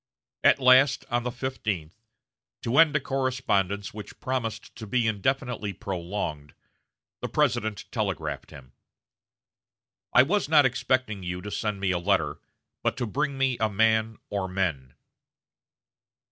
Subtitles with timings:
[0.43, 1.95] At last, on the fifteenth,
[2.63, 6.55] to end a correspondence which promised to be indefinitely prolonged,
[7.21, 8.73] the President telegraphed him:
[10.11, 12.39] "I was not expecting you to send me a letter,
[12.81, 14.95] but to bring me a man or men."